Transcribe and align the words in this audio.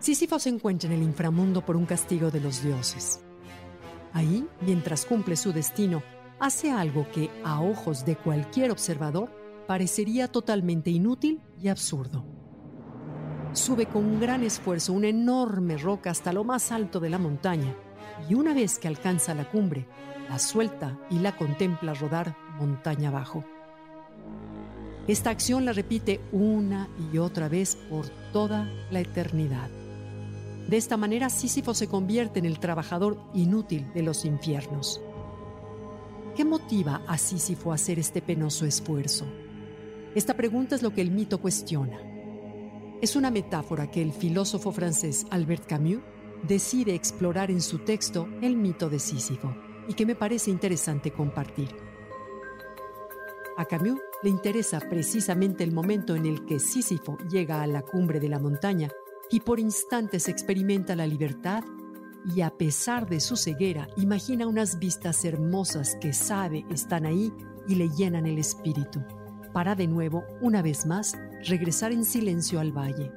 Sísifo 0.00 0.38
se 0.38 0.48
encuentra 0.48 0.88
en 0.88 0.96
el 0.96 1.02
inframundo 1.02 1.64
por 1.64 1.76
un 1.76 1.84
castigo 1.84 2.30
de 2.30 2.40
los 2.40 2.62
dioses. 2.62 3.20
Ahí, 4.12 4.46
mientras 4.60 5.04
cumple 5.04 5.36
su 5.36 5.52
destino, 5.52 6.02
hace 6.38 6.70
algo 6.70 7.06
que, 7.10 7.30
a 7.44 7.60
ojos 7.60 8.04
de 8.04 8.16
cualquier 8.16 8.70
observador, 8.70 9.30
parecería 9.66 10.28
totalmente 10.28 10.90
inútil 10.90 11.42
y 11.60 11.68
absurdo. 11.68 12.24
Sube 13.52 13.86
con 13.86 14.20
gran 14.20 14.44
esfuerzo 14.44 14.92
una 14.92 15.08
enorme 15.08 15.76
roca 15.76 16.10
hasta 16.10 16.32
lo 16.32 16.44
más 16.44 16.70
alto 16.70 17.00
de 17.00 17.10
la 17.10 17.18
montaña 17.18 17.74
y 18.28 18.34
una 18.34 18.54
vez 18.54 18.78
que 18.78 18.88
alcanza 18.88 19.34
la 19.34 19.50
cumbre, 19.50 19.86
la 20.28 20.38
suelta 20.38 20.98
y 21.10 21.18
la 21.18 21.36
contempla 21.36 21.94
rodar 21.94 22.36
montaña 22.58 23.08
abajo. 23.08 23.44
Esta 25.08 25.30
acción 25.30 25.64
la 25.64 25.72
repite 25.72 26.20
una 26.32 26.88
y 27.12 27.18
otra 27.18 27.48
vez 27.48 27.76
por 27.90 28.06
toda 28.32 28.70
la 28.90 29.00
eternidad. 29.00 29.70
De 30.68 30.76
esta 30.76 30.98
manera 30.98 31.30
Sísifo 31.30 31.72
se 31.72 31.88
convierte 31.88 32.38
en 32.38 32.44
el 32.44 32.60
trabajador 32.60 33.18
inútil 33.32 33.90
de 33.94 34.02
los 34.02 34.26
infiernos. 34.26 35.00
¿Qué 36.36 36.44
motiva 36.44 37.02
a 37.06 37.16
Sísifo 37.16 37.72
a 37.72 37.76
hacer 37.76 37.98
este 37.98 38.20
penoso 38.20 38.66
esfuerzo? 38.66 39.24
Esta 40.14 40.34
pregunta 40.34 40.74
es 40.74 40.82
lo 40.82 40.92
que 40.92 41.00
el 41.00 41.10
mito 41.10 41.40
cuestiona. 41.40 41.98
Es 43.00 43.16
una 43.16 43.30
metáfora 43.30 43.90
que 43.90 44.02
el 44.02 44.12
filósofo 44.12 44.70
francés 44.70 45.26
Albert 45.30 45.66
Camus 45.66 46.00
decide 46.46 46.94
explorar 46.94 47.50
en 47.50 47.62
su 47.62 47.78
texto 47.78 48.28
El 48.42 48.56
mito 48.56 48.90
de 48.90 48.98
Sísifo 48.98 49.56
y 49.88 49.94
que 49.94 50.04
me 50.04 50.16
parece 50.16 50.50
interesante 50.50 51.12
compartir. 51.12 51.74
A 53.56 53.64
Camus 53.64 53.98
le 54.22 54.28
interesa 54.28 54.80
precisamente 54.80 55.64
el 55.64 55.72
momento 55.72 56.14
en 56.14 56.26
el 56.26 56.44
que 56.44 56.60
Sísifo 56.60 57.16
llega 57.30 57.62
a 57.62 57.66
la 57.66 57.80
cumbre 57.80 58.20
de 58.20 58.28
la 58.28 58.38
montaña 58.38 58.90
y 59.30 59.40
por 59.40 59.60
instantes 59.60 60.28
experimenta 60.28 60.96
la 60.96 61.06
libertad 61.06 61.62
y 62.24 62.40
a 62.40 62.50
pesar 62.50 63.08
de 63.08 63.20
su 63.20 63.36
ceguera 63.36 63.88
imagina 63.96 64.46
unas 64.46 64.78
vistas 64.78 65.24
hermosas 65.24 65.96
que 66.00 66.12
sabe 66.12 66.64
están 66.70 67.06
ahí 67.06 67.32
y 67.68 67.74
le 67.74 67.88
llenan 67.90 68.26
el 68.26 68.38
espíritu, 68.38 69.02
para 69.52 69.74
de 69.74 69.86
nuevo, 69.86 70.24
una 70.40 70.62
vez 70.62 70.86
más, 70.86 71.14
regresar 71.46 71.92
en 71.92 72.04
silencio 72.04 72.60
al 72.60 72.72
valle. 72.72 73.12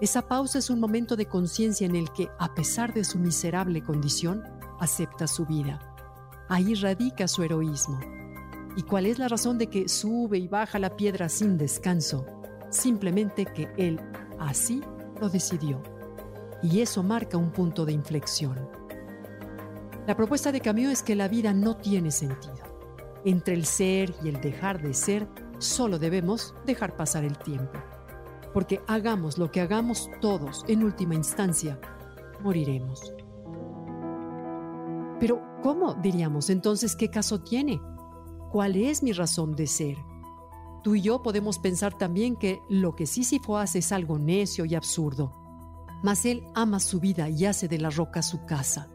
Esa 0.00 0.22
pausa 0.26 0.58
es 0.58 0.70
un 0.70 0.80
momento 0.80 1.16
de 1.16 1.26
conciencia 1.26 1.86
en 1.86 1.96
el 1.96 2.10
que, 2.12 2.28
a 2.38 2.54
pesar 2.54 2.94
de 2.94 3.04
su 3.04 3.18
miserable 3.18 3.82
condición, 3.82 4.42
acepta 4.78 5.26
su 5.26 5.44
vida. 5.44 5.80
Ahí 6.48 6.74
radica 6.74 7.28
su 7.28 7.42
heroísmo. 7.42 8.00
¿Y 8.76 8.82
cuál 8.82 9.06
es 9.06 9.18
la 9.18 9.28
razón 9.28 9.58
de 9.58 9.66
que 9.66 9.88
sube 9.88 10.38
y 10.38 10.48
baja 10.48 10.78
la 10.78 10.96
piedra 10.96 11.28
sin 11.28 11.58
descanso? 11.58 12.24
Simplemente 12.70 13.44
que 13.44 13.68
él 13.76 14.00
así 14.38 14.82
lo 15.20 15.28
decidió. 15.28 15.82
Y 16.62 16.80
eso 16.80 17.02
marca 17.02 17.36
un 17.36 17.50
punto 17.52 17.84
de 17.84 17.92
inflexión. 17.92 18.68
La 20.06 20.16
propuesta 20.16 20.50
de 20.50 20.60
Camus 20.60 20.88
es 20.88 21.02
que 21.02 21.14
la 21.14 21.28
vida 21.28 21.52
no 21.52 21.76
tiene 21.76 22.10
sentido. 22.10 22.56
Entre 23.24 23.54
el 23.54 23.66
ser 23.66 24.14
y 24.22 24.28
el 24.28 24.40
dejar 24.40 24.80
de 24.80 24.94
ser, 24.94 25.28
solo 25.58 25.98
debemos 25.98 26.54
dejar 26.64 26.96
pasar 26.96 27.24
el 27.24 27.36
tiempo. 27.38 27.78
Porque 28.54 28.80
hagamos 28.86 29.38
lo 29.38 29.50
que 29.50 29.60
hagamos 29.60 30.10
todos, 30.20 30.64
en 30.66 30.82
última 30.82 31.14
instancia, 31.14 31.78
moriremos. 32.40 33.12
Pero, 35.20 35.42
¿cómo 35.62 35.94
diríamos 35.94 36.48
entonces 36.48 36.96
qué 36.96 37.10
caso 37.10 37.40
tiene? 37.40 37.80
¿Cuál 38.50 38.76
es 38.76 39.02
mi 39.02 39.12
razón 39.12 39.54
de 39.54 39.66
ser? 39.66 39.96
Tú 40.82 40.94
y 40.94 41.02
yo 41.02 41.22
podemos 41.22 41.58
pensar 41.58 41.96
también 41.96 42.36
que 42.36 42.62
lo 42.68 42.94
que 42.94 43.06
Sísifo 43.06 43.58
hace 43.58 43.80
es 43.80 43.92
algo 43.92 44.18
necio 44.18 44.64
y 44.64 44.74
absurdo. 44.74 45.34
Mas 46.02 46.24
él 46.24 46.44
ama 46.54 46.78
su 46.78 47.00
vida 47.00 47.28
y 47.28 47.44
hace 47.44 47.66
de 47.66 47.78
la 47.78 47.90
roca 47.90 48.22
su 48.22 48.44
casa. 48.44 48.88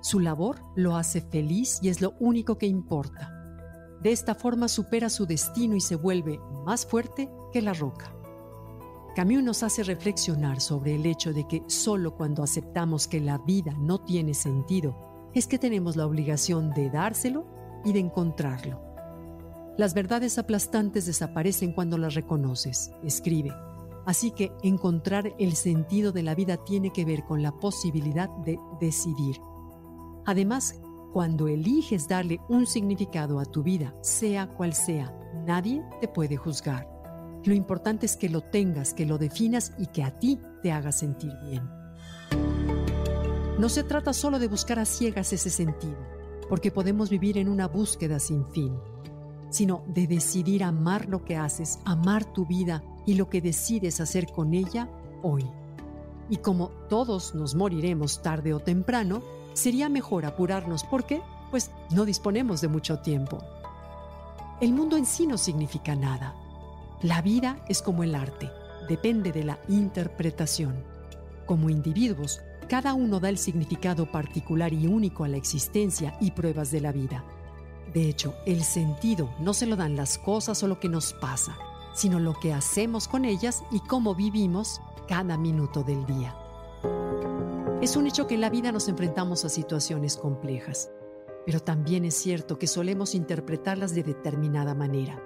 Su 0.00 0.20
labor 0.20 0.62
lo 0.74 0.96
hace 0.96 1.20
feliz 1.20 1.78
y 1.82 1.88
es 1.88 2.00
lo 2.00 2.14
único 2.20 2.56
que 2.56 2.66
importa. 2.66 3.34
De 4.02 4.12
esta 4.12 4.34
forma 4.34 4.68
supera 4.68 5.10
su 5.10 5.26
destino 5.26 5.76
y 5.76 5.80
se 5.80 5.96
vuelve 5.96 6.40
más 6.64 6.86
fuerte 6.86 7.28
que 7.52 7.60
la 7.60 7.74
roca. 7.74 8.14
Camus 9.14 9.42
nos 9.42 9.62
hace 9.64 9.82
reflexionar 9.82 10.60
sobre 10.60 10.94
el 10.94 11.04
hecho 11.04 11.32
de 11.32 11.46
que 11.48 11.64
solo 11.66 12.14
cuando 12.14 12.44
aceptamos 12.44 13.08
que 13.08 13.20
la 13.20 13.38
vida 13.38 13.74
no 13.76 13.98
tiene 13.98 14.32
sentido 14.32 14.96
es 15.34 15.46
que 15.46 15.58
tenemos 15.58 15.96
la 15.96 16.06
obligación 16.06 16.70
de 16.70 16.88
dárselo 16.88 17.44
y 17.84 17.92
de 17.92 17.98
encontrarlo. 17.98 18.87
Las 19.78 19.94
verdades 19.94 20.38
aplastantes 20.38 21.06
desaparecen 21.06 21.72
cuando 21.72 21.98
las 21.98 22.14
reconoces, 22.14 22.90
escribe. 23.04 23.54
Así 24.06 24.32
que 24.32 24.50
encontrar 24.64 25.32
el 25.38 25.54
sentido 25.54 26.10
de 26.10 26.24
la 26.24 26.34
vida 26.34 26.56
tiene 26.56 26.92
que 26.92 27.04
ver 27.04 27.22
con 27.22 27.42
la 27.42 27.52
posibilidad 27.52 28.28
de 28.44 28.58
decidir. 28.80 29.36
Además, 30.26 30.80
cuando 31.12 31.46
eliges 31.46 32.08
darle 32.08 32.40
un 32.48 32.66
significado 32.66 33.38
a 33.38 33.44
tu 33.44 33.62
vida, 33.62 33.94
sea 34.02 34.48
cual 34.48 34.74
sea, 34.74 35.16
nadie 35.46 35.84
te 36.00 36.08
puede 36.08 36.36
juzgar. 36.36 36.88
Lo 37.44 37.54
importante 37.54 38.06
es 38.06 38.16
que 38.16 38.28
lo 38.28 38.40
tengas, 38.40 38.94
que 38.94 39.06
lo 39.06 39.16
definas 39.16 39.72
y 39.78 39.86
que 39.86 40.02
a 40.02 40.18
ti 40.18 40.40
te 40.60 40.72
haga 40.72 40.90
sentir 40.90 41.32
bien. 41.48 41.62
No 43.60 43.68
se 43.68 43.84
trata 43.84 44.12
solo 44.12 44.40
de 44.40 44.48
buscar 44.48 44.80
a 44.80 44.84
ciegas 44.84 45.32
ese 45.32 45.50
sentido, 45.50 45.98
porque 46.48 46.72
podemos 46.72 47.10
vivir 47.10 47.38
en 47.38 47.48
una 47.48 47.68
búsqueda 47.68 48.18
sin 48.18 48.44
fin 48.48 48.74
sino 49.50 49.82
de 49.86 50.06
decidir 50.06 50.64
amar 50.64 51.08
lo 51.08 51.24
que 51.24 51.36
haces, 51.36 51.78
amar 51.84 52.24
tu 52.24 52.46
vida 52.46 52.82
y 53.06 53.14
lo 53.14 53.28
que 53.28 53.40
decides 53.40 54.00
hacer 54.00 54.26
con 54.30 54.54
ella 54.54 54.88
hoy. 55.22 55.46
Y 56.30 56.38
como 56.38 56.68
todos 56.88 57.34
nos 57.34 57.54
moriremos 57.54 58.22
tarde 58.22 58.52
o 58.52 58.60
temprano, 58.60 59.22
sería 59.54 59.88
mejor 59.88 60.26
apurarnos 60.26 60.84
porque, 60.84 61.22
pues, 61.50 61.70
no 61.90 62.04
disponemos 62.04 62.60
de 62.60 62.68
mucho 62.68 62.98
tiempo. 62.98 63.38
El 64.60 64.72
mundo 64.72 64.96
en 64.96 65.06
sí 65.06 65.26
no 65.26 65.38
significa 65.38 65.94
nada. 65.94 66.34
La 67.00 67.22
vida 67.22 67.64
es 67.68 67.80
como 67.80 68.02
el 68.02 68.14
arte, 68.14 68.50
depende 68.88 69.32
de 69.32 69.44
la 69.44 69.58
interpretación. 69.68 70.84
Como 71.46 71.70
individuos, 71.70 72.40
cada 72.68 72.92
uno 72.92 73.20
da 73.20 73.30
el 73.30 73.38
significado 73.38 74.10
particular 74.10 74.72
y 74.74 74.86
único 74.86 75.24
a 75.24 75.28
la 75.28 75.38
existencia 75.38 76.16
y 76.20 76.32
pruebas 76.32 76.70
de 76.70 76.80
la 76.82 76.92
vida. 76.92 77.24
De 77.92 78.08
hecho, 78.08 78.34
el 78.44 78.62
sentido 78.64 79.30
no 79.40 79.54
se 79.54 79.66
lo 79.66 79.76
dan 79.76 79.96
las 79.96 80.18
cosas 80.18 80.62
o 80.62 80.68
lo 80.68 80.78
que 80.78 80.88
nos 80.88 81.14
pasa, 81.14 81.56
sino 81.94 82.20
lo 82.20 82.34
que 82.34 82.52
hacemos 82.52 83.08
con 83.08 83.24
ellas 83.24 83.62
y 83.70 83.80
cómo 83.80 84.14
vivimos 84.14 84.80
cada 85.06 85.38
minuto 85.38 85.82
del 85.82 86.04
día. 86.06 86.36
Es 87.80 87.96
un 87.96 88.06
hecho 88.06 88.26
que 88.26 88.34
en 88.34 88.42
la 88.42 88.50
vida 88.50 88.72
nos 88.72 88.88
enfrentamos 88.88 89.44
a 89.44 89.48
situaciones 89.48 90.16
complejas, 90.16 90.90
pero 91.46 91.60
también 91.60 92.04
es 92.04 92.14
cierto 92.14 92.58
que 92.58 92.66
solemos 92.66 93.14
interpretarlas 93.14 93.94
de 93.94 94.02
determinada 94.02 94.74
manera. 94.74 95.22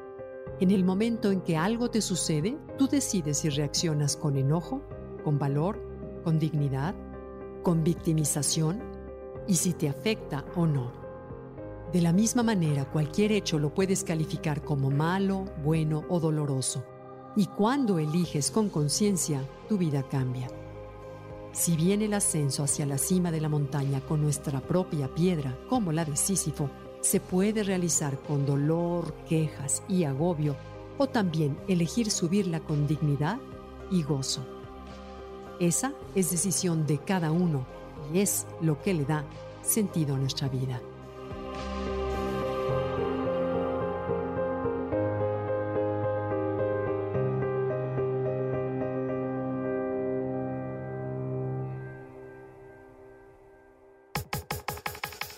En 0.60 0.70
el 0.70 0.84
momento 0.84 1.32
en 1.32 1.40
que 1.40 1.56
algo 1.56 1.90
te 1.90 2.00
sucede, 2.00 2.56
tú 2.78 2.86
decides 2.86 3.38
si 3.38 3.48
reaccionas 3.48 4.16
con 4.16 4.36
enojo, 4.36 4.82
con 5.24 5.38
valor, 5.38 5.82
con 6.22 6.38
dignidad, 6.38 6.94
con 7.64 7.82
victimización 7.82 8.80
y 9.48 9.56
si 9.56 9.72
te 9.72 9.88
afecta 9.88 10.44
o 10.54 10.66
no. 10.66 11.01
De 11.92 12.00
la 12.00 12.14
misma 12.14 12.42
manera, 12.42 12.86
cualquier 12.86 13.32
hecho 13.32 13.58
lo 13.58 13.74
puedes 13.74 14.02
calificar 14.02 14.62
como 14.62 14.90
malo, 14.90 15.44
bueno 15.62 16.04
o 16.08 16.20
doloroso. 16.20 16.82
Y 17.36 17.46
cuando 17.46 17.98
eliges 17.98 18.50
con 18.50 18.70
conciencia, 18.70 19.46
tu 19.68 19.76
vida 19.76 20.02
cambia. 20.02 20.48
Si 21.52 21.76
bien 21.76 22.00
el 22.00 22.14
ascenso 22.14 22.64
hacia 22.64 22.86
la 22.86 22.96
cima 22.96 23.30
de 23.30 23.42
la 23.42 23.50
montaña 23.50 24.00
con 24.00 24.22
nuestra 24.22 24.60
propia 24.60 25.14
piedra, 25.14 25.58
como 25.68 25.92
la 25.92 26.06
de 26.06 26.16
Sísifo, 26.16 26.70
se 27.02 27.20
puede 27.20 27.62
realizar 27.62 28.18
con 28.20 28.46
dolor, 28.46 29.12
quejas 29.28 29.82
y 29.86 30.04
agobio, 30.04 30.56
o 30.96 31.08
también 31.08 31.58
elegir 31.68 32.10
subirla 32.10 32.60
con 32.60 32.86
dignidad 32.86 33.38
y 33.90 34.02
gozo. 34.02 34.40
Esa 35.60 35.92
es 36.14 36.30
decisión 36.30 36.86
de 36.86 36.96
cada 36.98 37.32
uno 37.32 37.66
y 38.14 38.20
es 38.20 38.46
lo 38.62 38.80
que 38.80 38.94
le 38.94 39.04
da 39.04 39.26
sentido 39.60 40.14
a 40.14 40.18
nuestra 40.18 40.48
vida. 40.48 40.80